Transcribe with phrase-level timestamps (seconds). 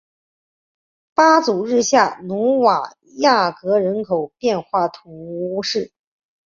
[1.13, 5.91] 巴祖日下努瓦亚勒人口变化图示